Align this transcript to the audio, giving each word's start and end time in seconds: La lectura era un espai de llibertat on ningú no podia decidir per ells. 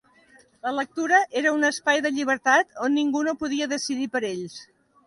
La 0.67 0.71
lectura 0.77 1.19
era 1.41 1.53
un 1.57 1.69
espai 1.69 2.03
de 2.07 2.13
llibertat 2.17 2.75
on 2.89 2.99
ningú 2.99 3.23
no 3.31 3.39
podia 3.45 3.73
decidir 3.79 4.15
per 4.19 4.29
ells. 4.35 4.63